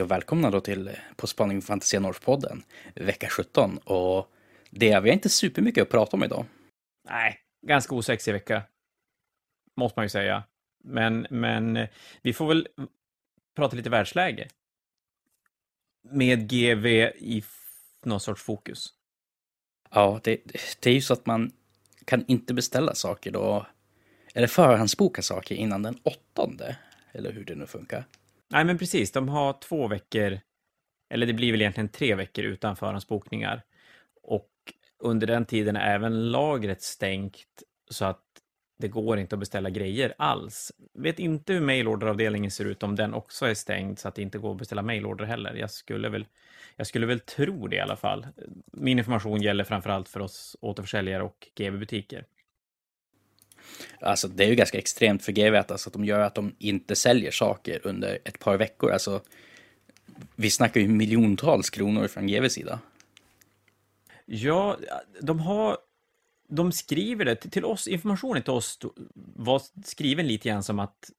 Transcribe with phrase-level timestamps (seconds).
[0.00, 2.62] Hej och välkomna då till På spaning Fantasia North-podden,
[2.94, 3.78] vecka 17.
[3.78, 4.30] Och
[4.70, 6.46] det, vi har inte supermycket att prata om idag.
[7.08, 8.62] Nej, ganska osexig vecka.
[9.76, 10.44] Måste man ju säga.
[10.84, 11.86] Men, men
[12.22, 12.68] vi får väl
[13.56, 14.48] prata lite världsläge.
[16.10, 17.44] Med GV i
[18.04, 18.88] någon sorts fokus.
[19.90, 20.40] Ja, det,
[20.80, 21.52] det är ju så att man
[22.04, 23.66] kan inte beställa saker då,
[24.34, 26.76] eller förhandsboka saker innan den åttonde,
[27.12, 28.04] eller hur det nu funkar.
[28.50, 29.12] Nej, men precis.
[29.12, 30.38] De har två veckor,
[31.10, 33.62] eller det blir väl egentligen tre veckor utan förhandsbokningar.
[34.22, 34.50] Och
[34.98, 37.44] under den tiden är även lagret stängt
[37.90, 38.24] så att
[38.78, 40.72] det går inte att beställa grejer alls.
[40.94, 44.38] Vet inte hur mailorderavdelningen ser ut om den också är stängd så att det inte
[44.38, 45.54] går att beställa mailorder heller.
[45.54, 46.26] Jag skulle väl,
[46.76, 48.26] jag skulle väl tro det i alla fall.
[48.72, 52.24] Min information gäller framförallt för oss återförsäljare och GB-butiker.
[54.00, 56.54] Alltså det är ju ganska extremt för GV att, alltså, att de gör att de
[56.58, 58.90] inte säljer saker under ett par veckor.
[58.90, 59.20] Alltså,
[60.36, 62.80] vi snackar ju miljontals kronor från GVs sida.
[64.26, 64.76] Ja,
[65.20, 65.78] de har...
[66.52, 68.78] De skriver det till oss, informationen till oss
[69.14, 71.10] var skriven lite grann som att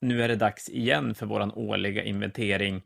[0.00, 2.82] nu är det dags igen för våran årliga inventering.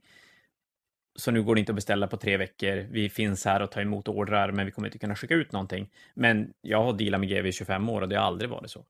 [1.16, 2.86] Så nu går det inte att beställa på tre veckor.
[2.90, 5.90] Vi finns här och tar emot ordrar, men vi kommer inte kunna skicka ut någonting.
[6.14, 8.84] Men jag har dealat med GV i 25 år och det har aldrig varit så.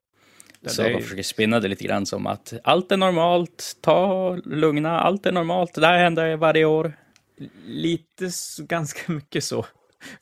[0.66, 5.27] Så de försöker spinna det lite grann som att allt är normalt, ta lugna, allt
[5.27, 6.92] är normalt, det här händer varje år.
[7.66, 9.66] Lite, ganska mycket så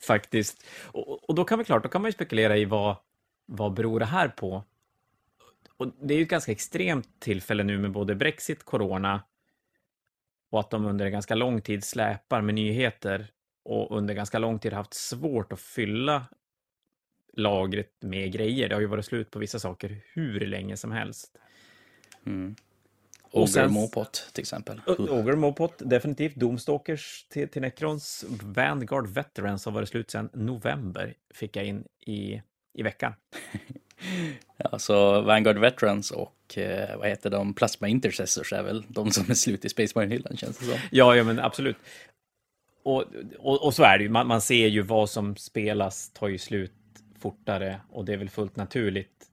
[0.07, 0.65] faktiskt.
[0.83, 2.95] Och, och, då kan vi klart, då kan man ju spekulera i vad,
[3.45, 4.63] vad beror det här på?
[5.77, 9.21] Och det är ju ett ganska extremt tillfälle nu med både Brexit, Corona
[10.51, 13.27] och att de under en ganska lång tid släpar med nyheter
[13.63, 16.25] och under ganska lång tid haft svårt att fylla
[17.33, 18.69] lagret med grejer.
[18.69, 21.37] Det har ju varit slut på vissa saker hur länge som helst.
[22.25, 22.55] Mm.
[23.31, 24.81] Ogre Mopot till exempel.
[24.85, 26.35] Ogre Mopot, definitivt.
[26.35, 28.25] Doomstalkers till, till Necrons.
[28.41, 32.41] Vanguard Veterans har varit slut sedan november, fick jag in i,
[32.73, 33.13] i veckan.
[34.57, 39.25] ja, så Vanguard Veterans och eh, vad heter de, Plasma Intercessors är väl de som
[39.29, 40.77] är slut i Space Marine-hyllan känns det som.
[40.91, 41.77] Ja, ja men absolut.
[42.83, 43.05] Och,
[43.39, 46.37] och, och så är det ju, man, man ser ju vad som spelas tar ju
[46.37, 46.73] slut
[47.21, 49.27] fortare och det är väl fullt naturligt.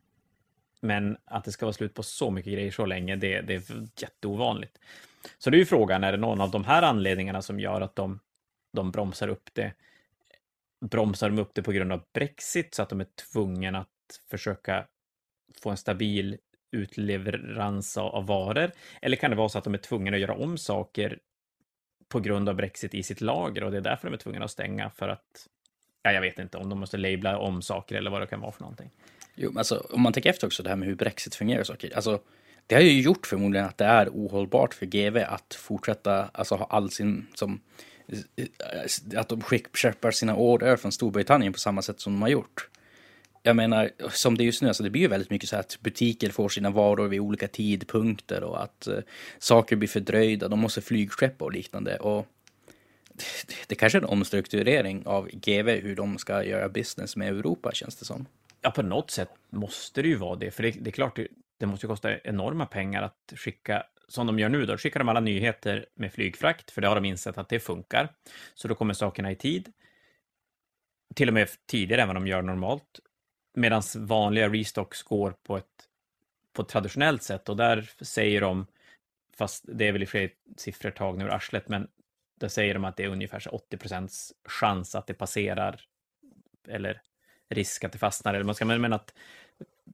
[0.81, 3.63] Men att det ska vara slut på så mycket grejer så länge, det, det är
[3.97, 4.79] jätteovanligt.
[5.39, 7.97] Så det är ju frågan, är det någon av de här anledningarna som gör att
[7.97, 8.21] de,
[8.73, 9.73] de bromsar upp det?
[10.81, 14.87] Bromsar de upp det på grund av Brexit så att de är tvungna att försöka
[15.63, 16.39] få en stabil
[16.71, 18.71] utleverans av varor?
[19.03, 21.19] Eller kan det vara så att de är tvungna att göra om saker
[22.09, 24.51] på grund av Brexit i sitt lager och det är därför de är tvungna att
[24.51, 25.49] stänga för att
[26.09, 28.53] ja, jag vet inte om de måste labla om saker eller vad det kan vara
[28.53, 28.91] för någonting.
[29.35, 31.97] Jo, alltså om man tänker efter också det här med hur Brexit fungerar och saker.
[31.97, 32.21] Alltså,
[32.67, 36.67] det har ju gjort förmodligen att det är ohållbart för GV att fortsätta, alltså ha
[36.67, 37.61] all sin, som,
[38.37, 42.69] eh, att de skickar sina order från Storbritannien på samma sätt som de har gjort.
[43.43, 45.79] Jag menar, som det är just nu, alltså det blir ju väldigt mycket så att
[45.81, 48.99] butiker får sina varor vid olika tidpunkter och att uh,
[49.39, 51.97] saker blir fördröjda, de måste flygskeppa och liknande.
[51.97, 52.27] Och
[53.67, 57.97] det kanske är en omstrukturering av GV, hur de ska göra business med Europa, känns
[57.97, 58.27] det som.
[58.61, 61.19] Ja, på något sätt måste det ju vara det, för det, det är klart,
[61.59, 65.09] det, måste ju kosta enorma pengar att skicka som de gör nu då, skickar de
[65.09, 68.09] alla nyheter med flygfrakt, för det har de insett att det funkar.
[68.55, 69.73] Så då kommer sakerna i tid.
[71.15, 73.01] Till och med tidigare än vad de gör normalt.
[73.55, 75.89] Medan vanliga restocks går på ett,
[76.53, 78.67] på ett traditionellt sätt och där säger de,
[79.37, 81.89] fast det är väl i och för sig siffror tagna ur arslet, men
[82.41, 85.81] där säger de att det är ungefär 80 procents chans att det passerar
[86.69, 87.03] eller
[87.49, 88.35] risk att det fastnar.
[88.35, 89.15] Eller man ska mena att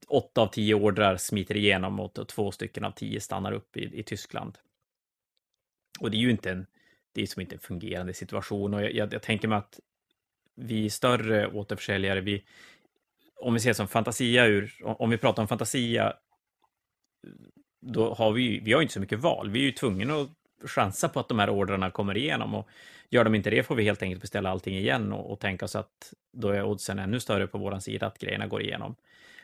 [0.09, 4.03] åtta av tio ordrar smiter igenom och två stycken av tio stannar upp i, i
[4.03, 4.59] Tyskland.
[6.01, 6.67] Och det är ju inte en,
[7.13, 9.81] det är som inte en fungerande situation och jag, jag, jag tänker mig att
[10.55, 12.45] vi större återförsäljare, vi,
[13.41, 16.15] om vi ser som Fantasia ur, om vi pratar om Fantasia,
[17.81, 19.51] då har vi, vi har inte så mycket val.
[19.51, 20.31] Vi är ju tvungna att
[20.67, 22.55] chansa på att de här ordrarna kommer igenom.
[22.55, 22.69] Och
[23.11, 25.77] gör de inte det får vi helt enkelt beställa allting igen och, och tänka oss
[25.77, 28.95] att då är oddsen ännu större på vår sida att grejerna går igenom.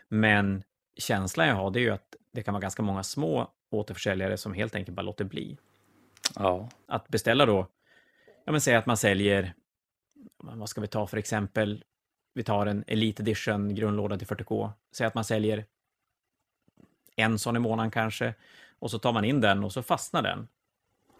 [0.08, 0.62] Men
[0.96, 4.54] känslan jag har det är ju att det kan vara ganska många små återförsäljare som
[4.54, 5.56] helt enkelt bara låter bli.
[6.34, 6.68] Ja.
[6.86, 7.66] Att beställa då,
[8.44, 9.54] ja men säg att man säljer,
[10.36, 11.84] vad ska vi ta för exempel?
[12.34, 14.70] Vi tar en Elite Edition grundlåda till 40K.
[14.92, 15.64] Säg att man säljer
[17.16, 18.34] en sån i månaden kanske
[18.78, 20.48] och så tar man in den och så fastnar den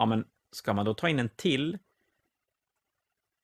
[0.01, 1.77] ja men ska man då ta in en till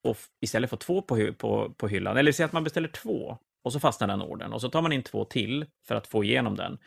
[0.03, 3.73] och istället få två på, på, på hyllan, eller säg att man beställer två och
[3.73, 6.55] så fastnar den orden och så tar man in två till för att få igenom
[6.55, 6.77] den.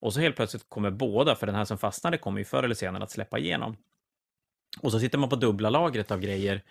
[0.00, 2.74] Och så helt plötsligt kommer båda, för den här som fastnade kommer ju förr eller
[2.74, 3.76] senare att släppa igenom.
[4.80, 6.62] Och så sitter man på dubbla lagret av grejer.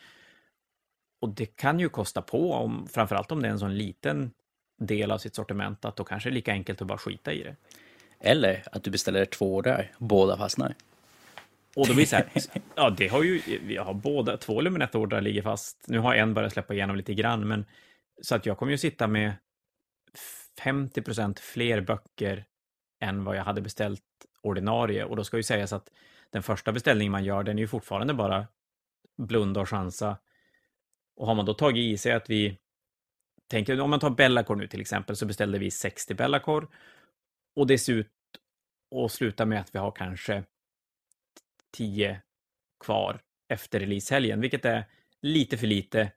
[1.22, 4.32] Och det kan ju kosta på, om, framförallt om det är en sån liten
[4.80, 7.44] del av sitt sortiment, att då kanske det är lika enkelt att bara skita i
[7.44, 7.56] det.
[8.20, 10.76] Eller att du beställer två där, båda fastnar.
[11.78, 12.30] Och då blir det så här,
[12.76, 15.86] ja det har ju, vi har båda, två Luminette-ordrar ligger fast.
[15.88, 17.66] Nu har en börjat släppa igenom lite grann, men
[18.22, 19.34] så att jag kommer ju sitta med
[20.60, 22.46] 50 procent fler böcker
[23.02, 24.04] än vad jag hade beställt
[24.42, 25.06] ordinarie.
[25.06, 25.92] Och då ska ju sägas att
[26.30, 28.48] den första beställningen man gör, den är ju fortfarande bara
[29.18, 30.18] blunda och chansa.
[31.16, 32.58] Och har man då tagit i sig att vi
[33.48, 36.68] tänker, om man tar Bellacor nu till exempel, så beställde vi 60 Bellacor
[37.56, 38.12] och det ser ut
[39.06, 40.44] att sluta med att vi har kanske
[41.78, 42.22] 10
[42.86, 43.20] kvar
[43.50, 44.86] efter releasehelgen, vilket är
[45.22, 46.12] lite för lite,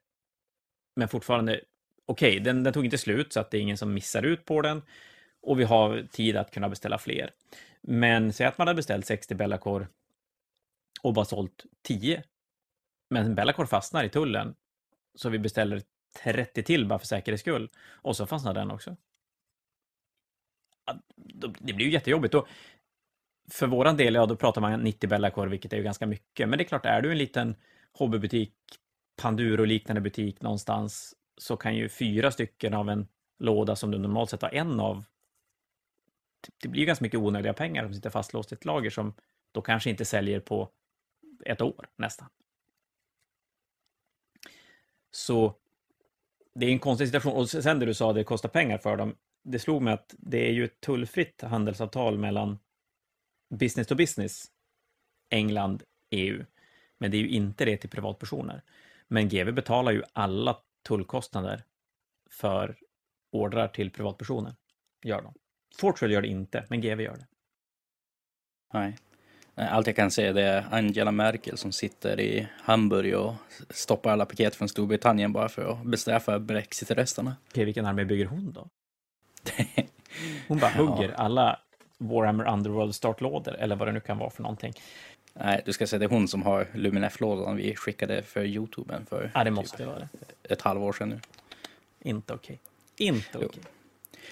[0.95, 1.61] men fortfarande
[2.05, 4.45] okej, okay, den, den, tog inte slut så att det är ingen som missar ut
[4.45, 4.81] på den
[5.41, 7.31] och vi har tid att kunna beställa fler.
[7.81, 9.87] Men säg att man hade beställt 60 Bellacor
[11.01, 12.23] och bara sålt 10.
[13.09, 14.55] Men Bellacor fastnar i tullen
[15.15, 15.81] så vi beställer
[16.23, 18.97] 30 till bara för säkerhets skull och så fastnar den också.
[21.59, 22.33] Det blir ju jättejobbigt.
[22.33, 22.47] Och
[23.51, 26.49] för våran del, ja, då pratar man 90 Bellacor, vilket är ju ganska mycket.
[26.49, 27.55] Men det är klart, är du en liten
[27.91, 28.53] hobbybutik,
[29.21, 33.07] Panduro-liknande butik någonstans, så kan ju fyra stycken av en
[33.39, 35.03] låda som du normalt sett har en av,
[36.61, 39.13] det blir ju ganska mycket onödiga pengar som sitter fastlåst i ett lager som
[39.51, 40.69] då kanske inte säljer på
[41.45, 42.27] ett år nästan.
[45.11, 45.55] Så
[46.55, 47.33] det är en konstig situation.
[47.33, 49.15] Och sen det du sa, det kostar pengar för dem.
[49.43, 52.59] Det slog mig att det är ju ett tullfritt handelsavtal mellan
[53.51, 54.45] business to business,
[55.29, 56.45] England, EU.
[56.97, 58.61] Men det är ju inte det till privatpersoner.
[59.07, 60.57] Men GV betalar ju alla
[60.87, 61.63] tullkostnader
[62.29, 62.77] för
[63.31, 64.55] ordrar till privatpersoner.
[65.03, 65.33] Gör de.
[65.75, 67.27] Fortune gör det inte, men GV gör det.
[68.73, 68.97] Nej.
[69.55, 73.33] Allt jag kan säga det är Angela Merkel som sitter i Hamburg och
[73.69, 77.35] stoppar alla paket från Storbritannien bara för att bestraffa Brexit-röstarna.
[77.49, 78.69] Okej, vilken armé bygger hon då?
[80.47, 81.15] Hon bara hugger ja.
[81.15, 81.59] alla
[82.01, 84.73] Warhammer Underworld startlådor eller vad det nu kan vara för någonting.
[85.33, 89.31] Nej, du ska säga det är hon som har Luminef-lådan vi skickade för Youtuben för
[89.33, 90.53] ja, det måste typ vara det.
[90.53, 91.19] ett halvår sedan nu.
[92.01, 92.59] Inte okej.
[92.95, 93.07] Okay.
[93.07, 93.47] Inte okej.
[93.47, 93.63] Okay.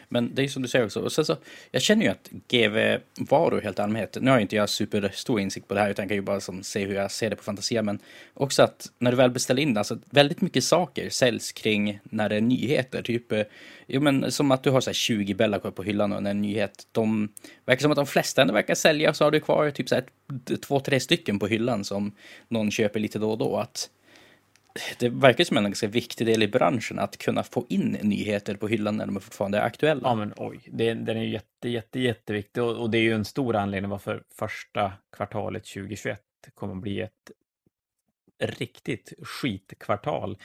[0.09, 0.99] Men det är som du säger också.
[0.99, 1.37] Och sen så,
[1.71, 5.73] jag känner ju att GV-varor helt allmänhet, nu har ju inte jag superstor insikt på
[5.73, 7.99] det här utan kan ju bara som, se hur jag ser det på Fantasia, men
[8.33, 12.29] också att när du väl beställer in, det, alltså väldigt mycket saker säljs kring när
[12.29, 13.43] det är nyheter, typ, eh,
[13.87, 16.41] jo men som att du har så här 20 kvar på hyllan och när en
[16.41, 17.29] nyhet, de
[17.65, 20.03] verkar som att de flesta ändå verkar sälja, så har du kvar typ så här
[20.67, 22.11] två, tre stycken på hyllan som
[22.47, 23.89] någon köper lite då och då, att
[24.99, 28.67] det verkar som en ganska viktig del i branschen att kunna få in nyheter på
[28.67, 30.01] hyllan när de fortfarande är aktuella.
[30.03, 33.25] Ja, men oj, det, den är jätte, jätte, jätteviktig och, och det är ju en
[33.25, 36.21] stor anledning varför första kvartalet 2021
[36.53, 37.31] kommer att bli ett
[38.43, 40.37] riktigt skitkvartal.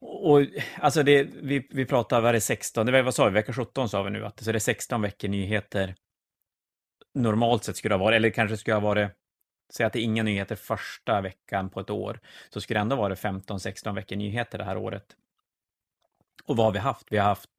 [0.00, 0.40] Och
[0.78, 3.52] alltså det, vi, vi pratar, vad är det, 16, det var, vad sa vi, vecka
[3.52, 5.94] 17 sa vi nu, att så det är 16 veckor nyheter
[7.14, 9.10] normalt sett skulle det ha varit, eller kanske skulle ha varit
[9.70, 12.96] säg att det är inga nyheter första veckan på ett år, så skulle det ändå
[12.96, 15.16] vara 15-16 veckor nyheter det här året.
[16.44, 17.06] Och vad har vi haft?
[17.10, 17.50] Vi har haft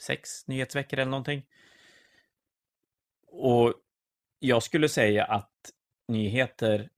[0.00, 1.46] sex nyhetsveckor eller någonting.
[3.26, 3.74] Och
[4.38, 5.70] jag skulle säga att
[6.08, 6.90] nyheter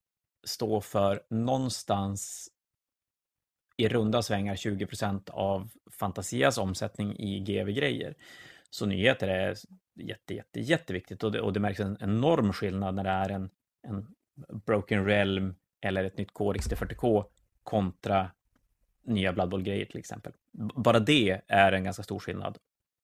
[0.45, 2.51] står för någonstans
[3.77, 4.87] i runda svängar 20
[5.31, 8.15] av Fantasias omsättning i GV-grejer.
[8.71, 9.57] Så nyheter är
[9.95, 13.51] jätte, jätte, jätteviktigt och det, och det märks en enorm skillnad när det är en,
[13.83, 14.15] en
[14.49, 17.25] Broken Realm eller ett nytt Codex D40K
[17.63, 18.31] kontra
[19.05, 20.33] nya Blood Bowl-grejer till exempel.
[20.75, 22.59] Bara det är en ganska stor skillnad.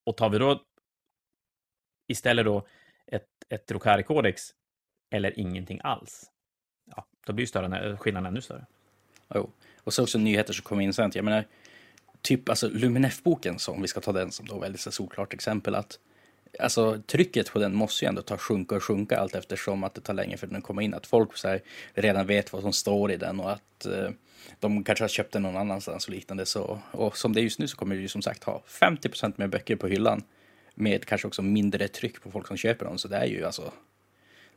[0.05, 0.63] Och tar vi då
[2.07, 2.67] istället då
[3.07, 4.51] ett, ett Rokari Codex
[5.11, 6.31] eller ingenting alls,
[6.97, 8.67] ja, då blir större, skillnaden ännu större.
[9.35, 9.51] Jo.
[9.79, 11.15] Och så också nyheter som kommer in sent.
[11.15, 11.47] Jag menar,
[12.23, 15.99] typ alltså Luminef-boken, om vi ska ta den som då väldigt solklart exempel, att
[16.59, 20.01] alltså trycket på den måste ju ändå ta sjunka och sjunka allt eftersom att det
[20.01, 20.95] tar längre för den att komma in.
[20.95, 21.63] Att folk så här,
[21.95, 24.11] redan vet vad som står i den och att eh,
[24.61, 26.47] de kanske har köpt den någon annanstans och liknande.
[26.47, 29.09] Så, och som det är just nu så kommer vi ju som sagt ha 50
[29.09, 30.23] procent mer böcker på hyllan
[30.75, 32.99] med kanske också mindre tryck på folk som köper dem.
[32.99, 33.73] Så det är ju alltså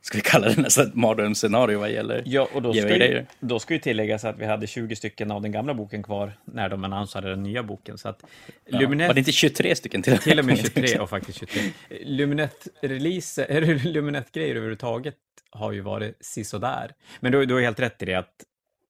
[0.05, 3.59] ska vi kalla det nästan ett mardrömsscenario vad gäller Ja, och då ska, ju, då
[3.59, 6.83] ska ju tilläggas att vi hade 20 stycken av den gamla boken kvar när de
[6.83, 7.97] annonserade den nya boken.
[7.97, 8.23] Så att
[8.65, 10.17] ja, Luminet, var det inte 23 stycken till?
[10.17, 11.61] Till och med 23, och faktiskt 23.
[11.89, 15.17] Luminet-release, Luminet-grejer överhuvudtaget
[15.49, 16.91] har ju varit sisådär.
[17.19, 18.43] Men du, du har helt rätt i det att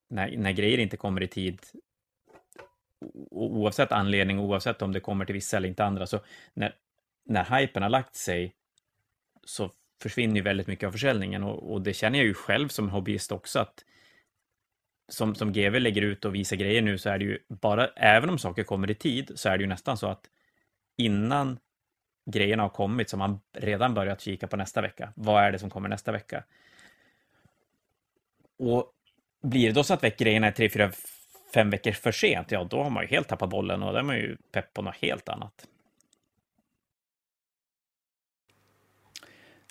[0.10, 1.60] när, när grejer inte kommer i tid,
[3.32, 6.20] oavsett anledning, oavsett om det kommer till vissa eller inte andra, så
[6.54, 6.74] när,
[7.26, 8.54] när hypen har lagt sig
[9.46, 12.90] så försvinner ju väldigt mycket av försäljningen och, och, det känner jag ju själv som
[12.90, 13.86] hobbyist också att
[15.08, 18.30] som, som GV lägger ut och visar grejer nu så är det ju bara, även
[18.30, 20.30] om saker kommer i tid, så är det ju nästan så att
[20.98, 21.60] innan
[22.32, 25.14] grejerna har kommit så har man redan börjat kika på nästa vecka.
[25.16, 26.44] Vad är det som kommer nästa vecka?
[28.60, 28.92] Och
[29.44, 30.92] blir det då så att grejerna är tre, fyra,
[31.54, 34.04] fem veckor för sent, ja då har man ju helt tappat bollen och då är
[34.04, 35.68] man ju pepp på något helt annat.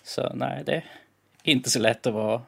[0.05, 0.85] Så nej, det är
[1.43, 2.43] inte så lätt att vara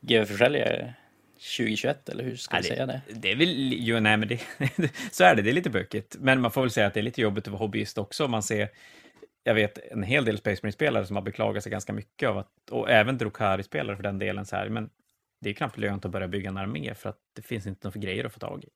[0.00, 0.94] GV-försäljare
[1.34, 3.00] 2021, eller hur ska jag säga det?
[3.08, 4.40] Det är väl, jo, nej, men det,
[5.10, 6.16] så är det, det är lite bökigt.
[6.18, 8.28] Men man får väl säga att det är lite jobbigt att vara hobbyist också.
[8.28, 8.68] Man ser,
[9.44, 12.70] jag vet en hel del Space Marine-spelare som har beklagat sig ganska mycket av att,
[12.70, 14.90] och även Drukari-spelare för den delen, så här, men
[15.40, 18.00] det är knappt lönt att börja bygga en armé för att det finns inte några
[18.00, 18.68] grejer att få tag i.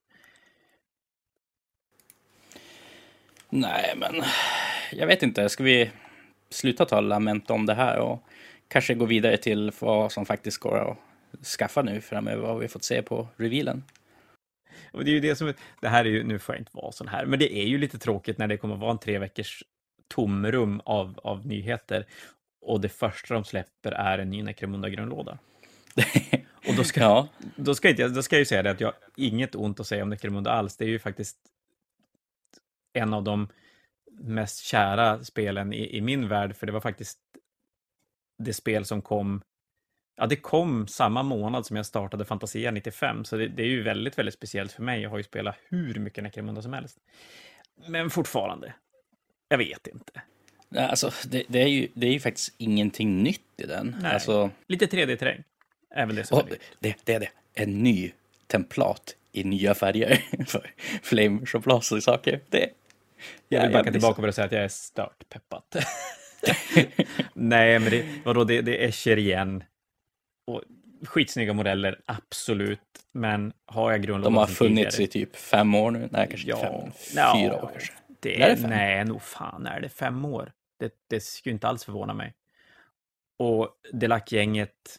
[3.50, 4.22] Nej, men
[4.92, 5.48] jag vet inte.
[5.48, 5.90] Ska vi
[6.50, 8.22] sluta ta lament om det här och
[8.68, 12.84] kanske gå vidare till vad som faktiskt går att skaffa nu framöver, vad vi fått
[12.84, 13.84] se på revealen?
[14.92, 16.92] Och det är ju det som, det här är ju, nu får jag inte vara
[16.92, 19.62] sån här, men det är ju lite tråkigt när det kommer vara en tre veckors
[20.08, 22.06] tomrum av, av nyheter
[22.60, 25.38] och det första de släpper är en ny Necromunda-grundlåda.
[26.68, 27.28] Och då ska, ja.
[27.56, 29.86] då, ska inte, då ska jag ju säga det att jag har inget ont att
[29.86, 30.76] säga om Necromunda alls.
[30.76, 31.36] Det är ju faktiskt
[32.92, 33.48] en av de
[34.18, 37.18] mest kära spelen i, i min värld, för det var faktiskt
[38.38, 39.42] det spel som kom
[40.20, 43.82] Ja, det kom samma månad som jag startade Fantasia 95, så det, det, är ju
[43.82, 45.02] väldigt, väldigt speciellt för mig.
[45.02, 46.98] Jag har ju spelat hur mycket Necromunda som helst.
[47.86, 48.74] Men fortfarande,
[49.48, 50.22] jag vet inte.
[50.76, 53.96] Alltså, det, det, är ju, det är ju faktiskt ingenting nytt i den.
[54.02, 54.50] Nej, alltså...
[54.66, 55.44] Lite 3D-terräng.
[55.90, 56.48] Även det som och
[56.78, 57.30] det, det är det.
[57.54, 58.12] En ny
[58.46, 60.70] templat i nya färger för
[61.02, 62.40] flamers och saker.
[62.48, 62.70] Det,
[63.48, 65.76] jag vill backa tillbaka och säga att jag är stört peppat.
[67.34, 69.64] Nej, men det, vadå, det, det är Escher igen.
[70.46, 70.62] Och
[71.02, 72.80] skitsnygga modeller, absolut.
[73.12, 75.22] Men har jag grundlådan De har funnits tidigare?
[75.22, 76.08] i typ fem år nu.
[76.12, 77.92] Nej, kanske ja, fem, ja, fyra år kanske.
[78.20, 80.52] Det är, det nej, nog fan är det fem år.
[80.78, 82.34] Det, det skulle inte alls förvåna mig.
[83.38, 84.98] Och Delac-gänget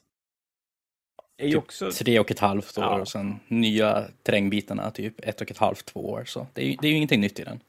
[1.38, 1.92] är ju typ också...
[1.92, 3.02] Tre och ett halvt år ja.
[3.02, 6.24] och sen nya terrängbitarna typ ett och ett halvt, två år.
[6.26, 7.60] Så det är, det är ju ingenting nytt i den.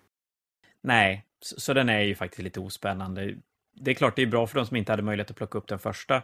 [0.82, 3.34] Nej, så, så, den är ju faktiskt lite ospännande.
[3.72, 5.68] Det är klart, det är bra för de som inte hade möjlighet att plocka upp
[5.68, 6.22] den första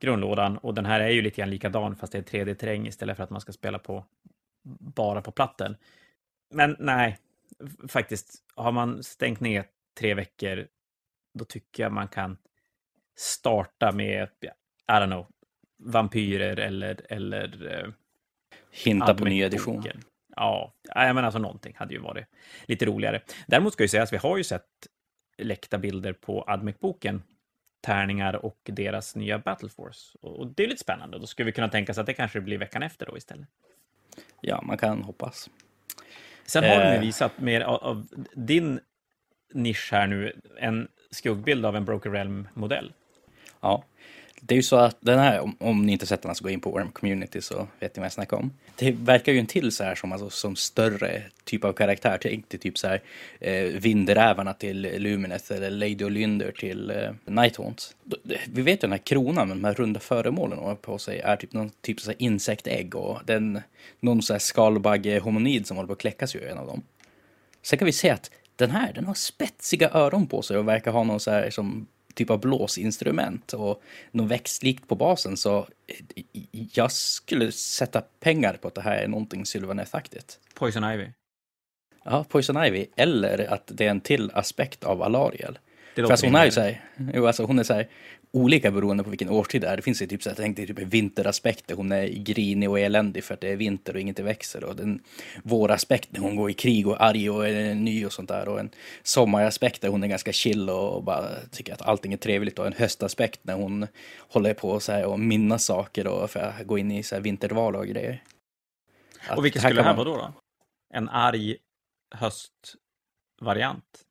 [0.00, 3.24] grundlådan och den här är ju lite grann likadan fast det är 3D-terräng istället för
[3.24, 4.04] att man ska spela på
[4.80, 5.76] bara på platten.
[6.54, 7.18] Men nej,
[7.88, 9.64] faktiskt, har man stängt ner
[9.98, 10.66] tre veckor,
[11.34, 12.36] då tycker jag man kan
[13.16, 15.26] starta med, I don't know,
[15.78, 17.00] vampyrer eller...
[17.08, 17.90] eller eh,
[18.70, 19.84] Hinta på ny edition.
[20.38, 22.26] Ja, men alltså någonting hade ju varit
[22.66, 23.20] lite roligare.
[23.46, 24.66] Däremot ska jag säga att vi har ju sett
[25.38, 27.22] läckta bilder på Admec-boken,
[27.80, 30.18] tärningar och deras nya Battle Force.
[30.20, 31.18] Och det är lite spännande.
[31.18, 33.48] Då skulle vi kunna tänka oss att det kanske blir veckan efter då istället.
[34.40, 35.50] Ja, man kan hoppas.
[36.46, 36.92] Sen har eh.
[36.92, 38.80] du visat mer av, av, din
[39.52, 42.92] nisch här nu, en skuggbild av en Broker Realm-modell.
[43.60, 43.84] Ja,
[44.40, 46.50] det är ju så att den här, om, om ni inte sett den så gå
[46.50, 48.52] in på Worm Community så vet ni vad jag snackar om.
[48.76, 52.18] Det verkar ju en till så här som, alltså, som större typ av karaktär.
[52.22, 53.02] Tänk dig typ så här
[53.40, 57.94] eh, Vindrävarna till Lumineth eller Lady Olynder till eh, Nighthaunt.
[58.46, 61.52] Vi vet ju den här kronan med de här runda föremålen på sig är typ
[61.52, 63.60] någon typ av insektägg och den,
[64.00, 66.82] någon så här skalbagge homonid som håller på att kläckas ju en av dem.
[67.62, 70.92] Sen kan vi se att den här, den har spetsiga öron på sig och verkar
[70.92, 71.86] ha någon så här som
[72.18, 75.36] typ av blåsinstrument och något växtlikt på basen.
[75.36, 75.68] Så
[76.72, 80.38] jag skulle sätta pengar på att det här är någonting Sylvaneth-aktigt.
[80.54, 81.06] Poison Ivy?
[82.04, 82.86] Ja, Poison Ivy.
[82.96, 85.58] Eller att det är en till aspekt av Alariel.
[85.98, 87.88] Alltså hon är ju så här, jo, alltså hon är så här,
[88.32, 89.76] olika beroende på vilken årstid det är.
[89.76, 92.70] Det finns ju typ så här, tänk dig typ en vinteraspekt där hon är grinig
[92.70, 94.64] och eländig för att det är vinter och ingenting växer.
[94.64, 95.02] Och den
[95.42, 98.48] våraspekt när hon går i krig och är arg och är ny och sånt där.
[98.48, 98.70] Och en
[99.02, 102.58] sommaraspekt där hon är ganska chill och bara tycker att allting är trevligt.
[102.58, 103.86] Och en höstaspekt när hon
[104.28, 107.22] håller på så här och minnas saker och för att gå in i så här
[107.22, 108.22] vintervardag och grejer.
[109.28, 110.32] Att och vilket skulle det här vara då, då?
[110.94, 111.56] En arg
[112.14, 114.07] höstvariant?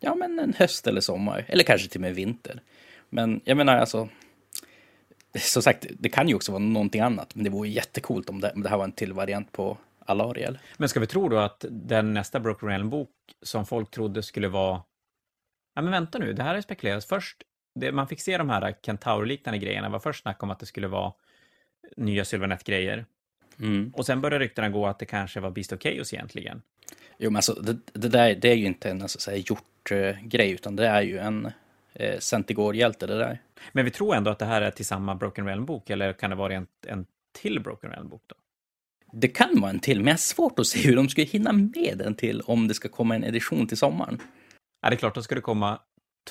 [0.00, 1.44] Ja, men en höst eller sommar.
[1.48, 2.62] Eller kanske till och med vinter.
[3.08, 4.08] Men jag menar alltså,
[5.38, 8.52] som sagt, det kan ju också vara någonting annat, men det vore jättekult om det,
[8.54, 10.58] om det här var en till variant på Alariel.
[10.76, 13.10] Men ska vi tro då att den nästa Broken Realm-bok
[13.42, 14.82] som folk trodde skulle vara...
[15.74, 17.04] Ja, men vänta nu, det här är spekulerat.
[17.04, 17.42] Först,
[17.74, 20.88] det, man fick se de här Kentaur-liknande grejerna, var först snack om att det skulle
[20.88, 21.12] vara
[21.96, 23.06] nya Sylvanet-grejer.
[23.60, 23.92] Mm.
[23.96, 26.62] Och sen började ryktena gå att det kanske var Beast of Chaos egentligen.
[27.18, 30.50] Jo, men alltså det, det där det är ju inte en alltså, gjort uh, grej,
[30.50, 31.52] utan det är ju en
[31.92, 33.38] eh, Centigore-hjälte det där.
[33.72, 36.36] Men vi tror ändå att det här är till samma Broken Realm-bok, eller kan det
[36.36, 38.34] vara en, en till Broken Realm-bok då?
[39.12, 41.52] det kan vara en till, men jag har svårt att se hur de skulle hinna
[41.52, 44.22] med en till om det ska komma en edition till sommaren.
[44.82, 45.80] Ja, det är klart, då ska det komma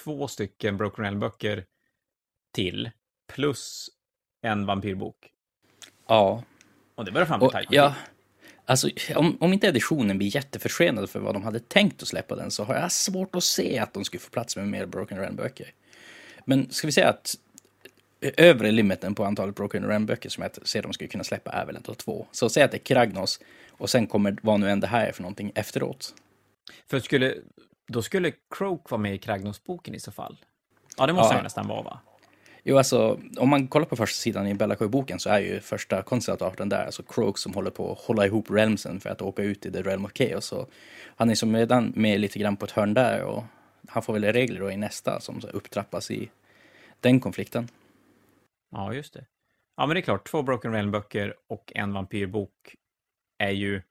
[0.03, 1.65] två stycken Broken Realm-böcker
[2.53, 2.91] till,
[3.33, 3.89] plus
[4.41, 5.31] en vampyrbok.
[6.07, 6.43] Ja.
[6.97, 7.67] Och det börjar fan bli Och, tajt.
[7.71, 7.95] ja,
[8.65, 12.51] alltså, om, om inte editionen blir jätteförsenad för vad de hade tänkt att släppa den
[12.51, 15.71] så har jag svårt att se att de skulle få plats med mer Broken Realm-böcker.
[16.45, 17.35] Men ska vi säga att
[18.21, 21.75] övre limiten på antalet Broken Realm-böcker som jag ser de skulle kunna släppa är väl
[21.75, 22.27] ändå två.
[22.31, 23.39] Så säg att det är Kragnos
[23.71, 26.13] och sen kommer vad nu än det här är för någonting efteråt.
[26.87, 27.35] För skulle,
[27.87, 30.37] då skulle Croak vara med i Kragnos-boken i så fall?
[30.97, 31.35] Ja, det måste Ja.
[31.35, 31.99] han nästan vara, va?
[32.69, 36.69] Jo, alltså om man kollar på första sidan i Bellacoy-boken så är ju första konceptarten
[36.69, 39.71] där, alltså Croak som håller på att hålla ihop realmsen för att åka ut i
[39.71, 40.45] The Realm of Chaos.
[40.45, 40.67] Så
[41.15, 43.43] han är som redan med lite grann på ett hörn där och
[43.87, 46.29] han får väl regler då i nästa som så upptrappas i
[46.99, 47.67] den konflikten.
[48.71, 49.25] Ja, just det.
[49.77, 52.75] Ja, men det är klart, två Broken Realm-böcker och en vampyrbok
[53.37, 53.81] är ju...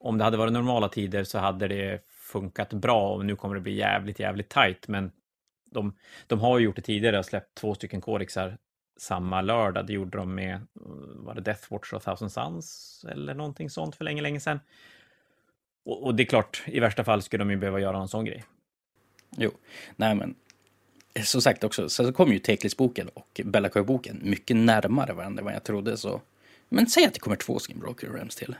[0.00, 3.60] Om det hade varit normala tider så hade det funkat bra och nu kommer det
[3.60, 5.12] bli jävligt, jävligt tajt, men
[5.70, 5.96] de,
[6.26, 8.58] de har ju gjort det tidigare och släppt två stycken kodexar
[8.96, 9.86] samma lördag.
[9.86, 10.66] Det gjorde de med,
[11.16, 14.60] var det Death Watch och Thousand Suns eller någonting sånt för länge, länge sedan.
[15.84, 18.24] Och, och det är klart, i värsta fall skulle de ju behöva göra en sån
[18.24, 18.44] grej.
[19.36, 19.50] Jo,
[19.96, 20.34] nej men
[21.24, 25.64] som sagt också, så kom ju Teklis-boken och Bellacoy-boken mycket närmare varandra än vad jag
[25.64, 25.96] trodde.
[25.96, 26.20] Så.
[26.68, 28.54] Men säg att det kommer två Skin Broken Realms till.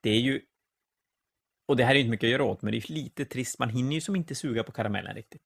[0.00, 0.40] Det är ju...
[1.68, 3.58] Och det här är inte mycket att göra åt, men det är lite trist.
[3.58, 5.42] Man hinner ju som inte suga på karamellen riktigt.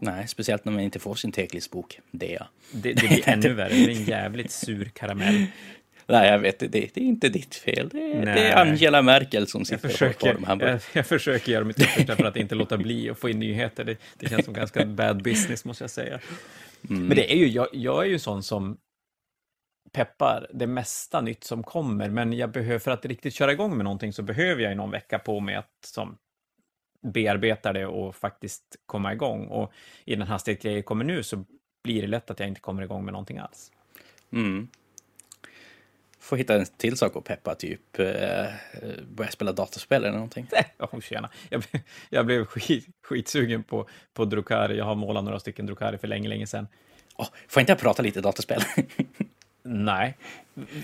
[0.00, 2.00] Nej, speciellt när man inte får sin Teklis-bok.
[2.10, 2.46] Det jag.
[2.72, 3.68] Det, det blir ännu värre.
[3.68, 5.46] Det är en jävligt sur karamell.
[6.06, 6.68] Nej, jag vet det.
[6.68, 7.88] Det är inte ditt fel.
[7.88, 11.52] Det det är Angela Merkel som Jag sitter och försöker, de här jag, jag försöker
[11.52, 13.84] göra mitt yttersta för att inte låta bli att få in nyheter.
[13.84, 16.20] Det, det känns som ganska bad business, måste jag säga.
[16.90, 17.06] Mm.
[17.06, 18.76] Men det är ju, jag, jag är ju sån som
[19.92, 23.84] peppar det mesta nytt som kommer, men jag behöver, för att riktigt köra igång med
[23.84, 26.18] någonting så behöver jag ju någon vecka på mig att som
[27.00, 29.46] bearbeta det och faktiskt komma igång.
[29.46, 29.72] Och
[30.04, 31.44] i den hastighet jag kommer nu så
[31.84, 33.72] blir det lätt att jag inte kommer igång med någonting alls.
[34.32, 34.68] Mm.
[36.20, 38.46] Får hitta en till sak att peppa, typ eh,
[39.10, 40.48] börja spela dataspel eller någonting.
[40.78, 41.30] Ja, tjena.
[41.48, 41.64] Jag,
[42.10, 44.76] jag blev skit, skitsugen på, på Drukari.
[44.76, 46.68] Jag har målat några stycken Drukari för länge, länge sedan.
[47.16, 48.62] Oh, får inte jag prata lite dataspel?
[49.66, 50.16] Nej.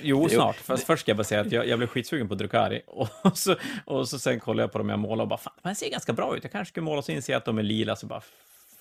[0.03, 0.57] Jo, snart.
[0.57, 2.83] Fast först ska jag bara säga att jag, jag blev skitsugen på Drukari.
[3.23, 5.75] Och så, och så sen kollade jag på dem jag målade och bara, fan, de
[5.75, 6.45] ser ganska bra ut.
[6.45, 8.23] Jag kanske skulle måla så inser jag att de är lila, så bara,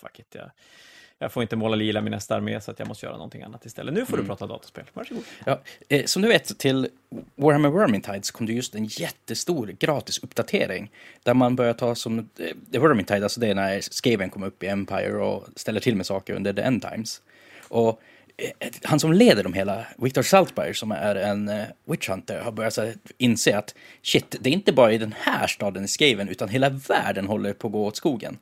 [0.02, 0.36] fuck it.
[0.36, 0.52] Jag,
[1.22, 3.66] jag får inte måla lila min nästa armé, så att jag måste göra någonting annat
[3.66, 3.94] istället.
[3.94, 4.84] Nu får du prata dataspel.
[4.94, 5.24] Varsågod.
[5.46, 6.88] ja, eh, som du vet, till
[7.36, 10.92] Warhammer Vermintide kom det just en jättestor gratis uppdatering
[11.24, 14.68] där man börjar ta som eh, Vermintide, alltså det är när Skaven kommer upp i
[14.68, 17.22] Empire och ställer till med saker under the end times.
[17.68, 18.02] Och
[18.42, 22.52] Eh, han som leder dem hela, Victor Saltberg, som är en uh, witch hunter, har
[22.52, 25.88] börjat så här, inse att shit, det är inte bara i den här staden i
[25.88, 28.38] Skaven, utan hela världen håller på att gå åt skogen.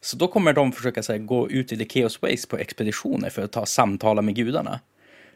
[0.00, 3.30] Så då kommer de försöka så här, gå ut i the chaos ways på expeditioner
[3.30, 4.80] för att ta samtala med gudarna.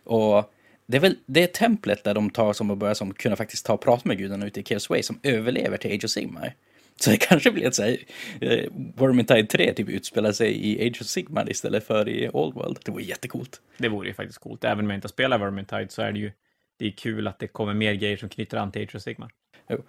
[0.04, 0.52] Och
[0.86, 3.72] det är väl det templet där de tar som att börja som kunna faktiskt ta
[3.72, 6.54] och prata med gudarna ute i Chaos waste som överlever till Age of Sigmar.
[7.00, 7.98] Så det kanske blir att så här,
[8.40, 12.78] eh, Vermintide 3 typ utspelar sig i Age of Sigmar istället för i Old World.
[12.84, 13.60] Det vore jättecoolt.
[13.78, 14.64] Det vore ju faktiskt coolt.
[14.64, 16.32] Även om jag inte spelar Vermintide så är det ju
[16.78, 19.30] det är kul att det kommer mer grejer som knyter an till Age of Sigmar.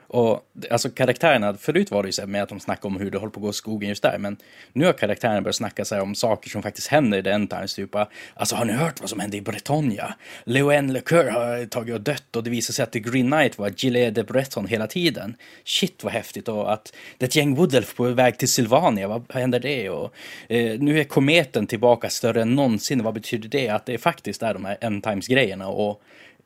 [0.08, 3.12] Och alltså karaktärerna, förut var det ju så här med att de snackade om hur
[3.12, 4.38] det håller på att gå i skogen just där, men
[4.74, 7.76] nu har karaktärerna börjat snacka så här om saker som faktiskt händer i den times,
[7.76, 7.96] typ
[8.34, 10.14] alltså har ni hört vad som hände i Bretonia?
[10.44, 13.74] Leoen Lecoeur har tagit och dött och det visar sig att The Green Knight var
[13.78, 15.36] Gilles de Breton hela tiden.
[15.64, 19.24] Shit vad häftigt och att det är ett gäng Woodelf på väg till Sylvania, vad
[19.34, 19.90] händer det?
[19.90, 20.14] Och
[20.48, 23.70] eh, nu är kometen tillbaka större än någonsin, vad betyder det?
[23.70, 26.02] Att det faktiskt är de här end times grejerna och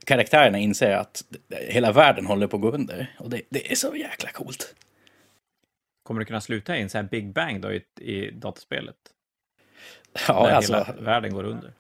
[0.06, 3.16] karaktärerna inser att hela världen håller på att gå under.
[3.20, 4.76] Och det, det är så jäkla coolt.
[6.04, 8.96] Kommer det kunna sluta i en sån här Big Bang då i, i dataspelet?
[10.28, 11.72] Ja, Där alltså, hela världen går under.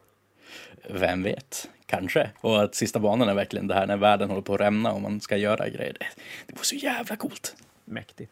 [0.89, 1.69] vem vet?
[1.85, 2.29] Kanske.
[2.41, 5.01] Och att sista banan är verkligen det här när världen håller på att rämna och
[5.01, 5.93] man ska göra grejer.
[5.99, 6.05] Det,
[6.47, 7.55] det var så jävla coolt.
[7.85, 8.31] Mäktigt.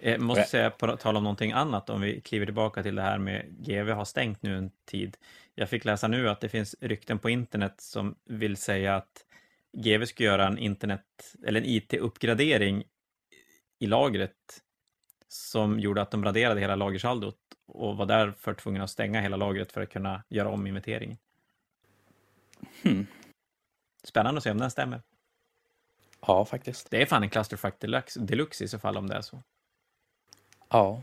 [0.00, 3.18] Eh, måste säga, på tal om någonting annat, om vi kliver tillbaka till det här
[3.18, 5.16] med GV har stängt nu en tid.
[5.54, 9.24] Jag fick läsa nu att det finns rykten på internet som vill säga att
[9.72, 12.84] GV ska göra en internet, eller en IT-uppgradering
[13.78, 14.62] i lagret
[15.28, 19.72] som gjorde att de raderade hela lagersaldot och var därför tvungna att stänga hela lagret
[19.72, 21.18] för att kunna göra om inventeringen.
[22.82, 23.06] Hmm.
[24.04, 25.02] Spännande att se om den stämmer.
[26.26, 26.90] Ja, faktiskt.
[26.90, 29.42] Det är fan en clusterfuck deluxe, deluxe i så fall om det är så.
[30.68, 31.02] Ja.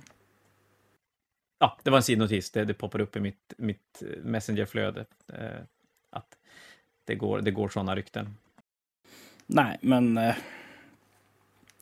[1.62, 2.52] Ja, det var en sidnotis.
[2.52, 5.06] Det, det poppar upp i mitt, mitt eh, messengerflöde.
[5.34, 5.62] Eh,
[6.10, 6.38] att
[7.06, 8.38] det går, det går sådana rykten.
[9.45, 10.17] Nej, men...
[10.17, 10.36] Eh,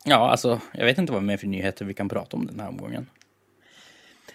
[0.05, 2.67] ja, alltså, jag vet inte vad mer för nyheter vi kan prata om den här
[2.67, 3.09] omgången.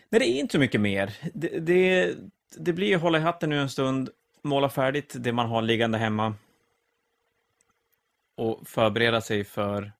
[0.08, 1.16] Nej, det är inte så mycket mer.
[1.34, 2.14] Det, det,
[2.56, 4.10] det blir ju hålla i hatten nu en stund,
[4.42, 6.34] måla färdigt det man har liggande hemma
[8.36, 9.92] och förbereda sig för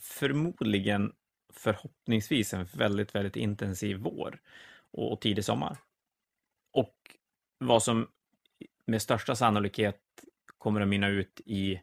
[0.00, 1.12] förmodligen,
[1.58, 4.40] förhoppningsvis, en väldigt, väldigt intensiv vår
[4.90, 5.78] och tidig sommar.
[6.72, 7.16] Och
[7.58, 8.08] vad som
[8.86, 10.00] med största sannolikhet
[10.58, 11.80] kommer att mynna ut i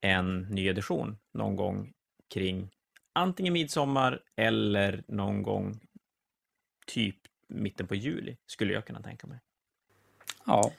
[0.00, 1.92] en ny edition någon gång
[2.28, 2.70] kring
[3.12, 5.80] antingen midsommar eller någon gång
[6.86, 7.16] typ
[7.48, 9.38] mitten på juli, skulle jag kunna tänka mig.
[10.46, 10.72] Ja.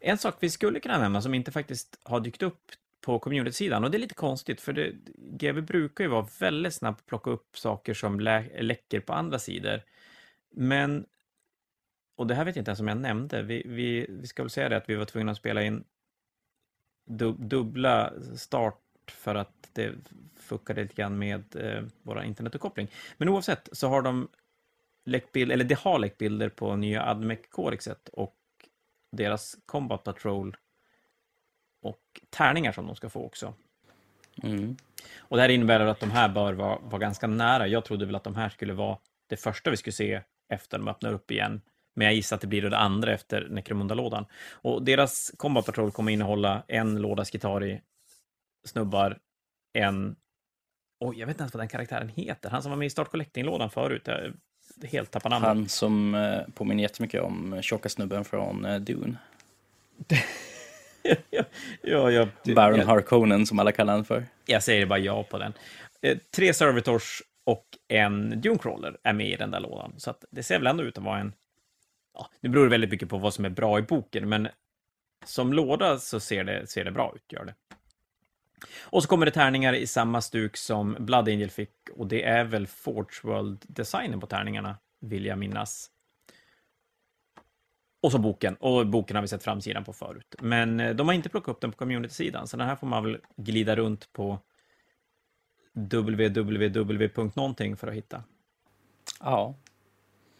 [0.00, 2.72] En sak vi skulle kunna nämna som inte faktiskt har dykt upp
[3.06, 6.94] på community-sidan, och det är lite konstigt, för det, GW brukar ju vara väldigt snabb
[6.94, 9.82] att plocka upp saker som lä läcker på andra sidor.
[10.50, 11.06] Men,
[12.16, 14.50] och det här vet jag inte ens om jag nämnde, vi, vi, vi ska väl
[14.50, 15.84] säga det att vi var tvungna att spela in
[17.04, 19.92] dub, dubbla start för att det
[20.36, 22.88] fuckade lite grann med eh, våra internetuppkoppling.
[23.16, 24.28] Men oavsett så har de
[25.04, 28.36] läckt bild, eller det har läckt bilder på nya Admec-kodexet och
[29.12, 30.56] deras Combat Patrol
[32.30, 33.54] tärningar som de ska få också.
[34.42, 34.76] Mm.
[35.18, 37.66] Och det här innebär att de här bör vara, vara ganska nära.
[37.66, 38.98] Jag trodde väl att de här skulle vara
[39.28, 41.60] det första vi skulle se efter de öppnar upp igen.
[41.94, 44.26] Men jag gissar att det blir det andra efter Necromunda-lådan.
[44.50, 47.80] Och deras Combat Patrol kommer innehålla en låda Skitari,
[48.64, 49.18] snubbar,
[49.72, 50.16] en...
[51.00, 52.50] Oj, jag vet inte ens vad den karaktären heter.
[52.50, 54.02] Han som var med i Start Collecting-lådan förut.
[54.06, 54.32] Jag
[54.88, 55.48] helt tappar namnet.
[55.48, 59.16] Han som eh, påminner jättemycket om tjocka snubben från eh, Dune.
[61.30, 61.44] ja,
[61.82, 64.26] ja, ja, Baron jag, Harkonnen som alla kallar honom för.
[64.46, 65.52] Jag säger bara ja på den.
[66.02, 69.94] Eh, tre Servitors och en Dunecrawler är med i den där lådan.
[69.96, 71.32] Så det ser väl ändå ut att vara en...
[72.14, 74.48] Ja, det beror väldigt mycket på vad som är bra i boken, men
[75.24, 77.54] som låda så ser det, ser det bra ut, gör det.
[78.80, 82.44] Och så kommer det tärningar i samma stuk som Blood Angel fick, och det är
[82.44, 85.90] väl Forge World-designen på tärningarna, vill jag minnas.
[88.06, 90.34] Och så boken, och boken har vi sett framsidan på förut.
[90.40, 93.04] Men eh, de har inte plockat upp den på community-sidan, så den här får man
[93.04, 94.38] väl glida runt på
[95.72, 97.08] www.
[97.76, 98.22] för att hitta.
[99.20, 99.54] Ja.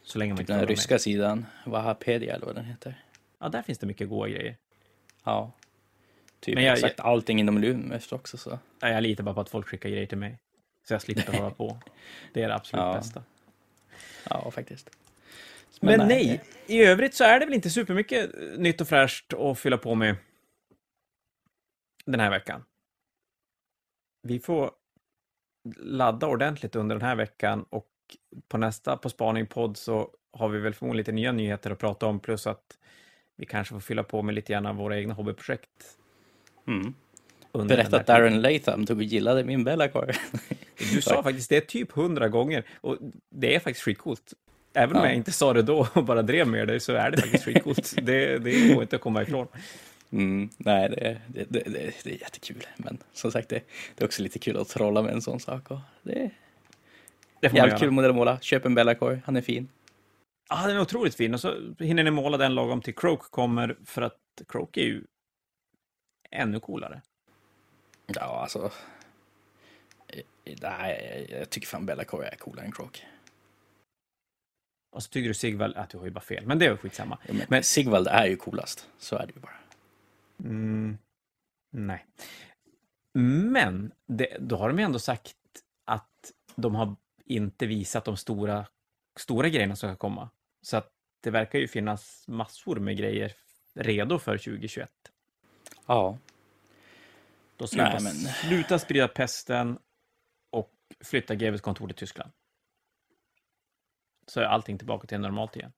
[0.02, 1.00] Så länge man inte den ryska med.
[1.00, 3.04] sidan, Wahapedia eller vad den heter.
[3.38, 4.56] Ja, där finns det mycket goda grejer.
[5.24, 5.52] Ja.
[6.40, 8.58] Typ Men jag- exakt allting inom Lum efter också så.
[8.80, 10.38] Ja, Jag litar bara på att folk skickar grejer till mig.
[10.88, 11.78] Så jag slipper hålla på.
[12.32, 12.94] Det är det absolut Ja.
[12.94, 13.22] bästa.
[14.30, 14.90] Ja, faktiskt.
[15.80, 19.58] Men, nej, i övrigt så är det väl inte supermycket eh, nytt och fräscht att
[19.58, 20.16] fylla på med
[22.06, 22.64] den här veckan.
[24.22, 24.70] Vi får
[25.76, 27.88] ladda ordentligt under den här veckan och
[28.48, 32.20] på nästa På spaning-podd så har vi väl förmodligen lite nya nyheter att prata om
[32.20, 32.78] plus att
[33.36, 35.98] vi kanske får fylla på med lite grann av våra egna hobbyprojekt.
[36.66, 36.94] Mm.
[37.52, 40.14] Berätta att Darren Latham tog och gillade min Bellacore.
[40.78, 42.98] Du sa faktiskt det typ hundra gånger och
[43.30, 44.34] det är faktiskt skitcoolt.
[44.76, 45.08] Även om Ja.
[45.08, 47.94] jag inte sa det då och bara drev med dig så är det faktiskt skitcoolt.
[48.02, 49.46] det, det går inte att komma ifrån.
[50.10, 51.62] Mm, nej, det, det, det,
[52.04, 52.66] det, är jättekul.
[52.76, 53.62] Men som sagt, det,
[53.96, 55.70] är också lite kul att trolla med en sån sak.
[55.70, 56.30] Och det
[57.40, 58.40] Det får jävligt kul modell att måla.
[58.40, 59.68] Köp en Bellacore, han är fin.
[60.48, 61.34] Ja, den är otroligt fin.
[61.34, 65.02] Och så hinner ni måla den lagom till Croak kommer, för att Croak är ju
[66.30, 67.00] ännu coolare.
[68.06, 68.70] Ja, alltså.
[70.08, 70.22] eh,
[70.62, 73.04] Nej, jag tycker fan Bellacore är coolare än Croak.
[74.96, 76.78] Och så tycker du Sigvald att du har ju bara fel, men det är väl
[76.78, 77.18] skitsamma.
[77.28, 79.54] Men, Men- Sigvald är ju coolast, så är det ju bara.
[80.44, 80.98] Mm,
[81.70, 82.06] nej.
[83.12, 85.36] Men det, då har de ju ändå sagt
[85.84, 88.66] att de har inte visat de stora,
[89.16, 90.30] stora grejerna som ska komma.
[90.62, 93.32] Så att det verkar ju finnas massor med grejer
[93.74, 94.90] redo för 2021.
[95.86, 96.18] Ja.
[97.56, 99.78] Då sluta, Nej, men- sluta sprida pesten
[100.50, 100.72] och
[101.04, 102.32] flytta GWs kontor till Tyskland.
[104.26, 105.72] Så är allting tillbaka till normalt igen.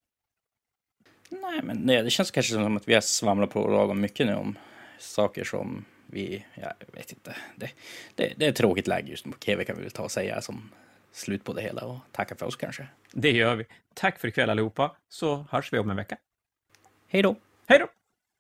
[1.28, 4.34] Nej, men nej, det känns kanske som att vi har svamlat på lagom mycket nu
[4.34, 4.58] om
[4.98, 7.36] saker som vi, jag vet inte.
[7.56, 7.70] Det,
[8.14, 10.10] det, det är ett tråkigt läge just nu på KV kan vi väl ta och
[10.10, 10.70] säga som
[11.12, 12.86] slut på det hela och tacka för oss kanske.
[13.12, 13.66] Det gör vi.
[13.94, 16.16] Tack för ikväll allihopa, så hörs vi om en vecka.
[17.08, 17.36] Hej då!
[17.66, 17.97] Hej då!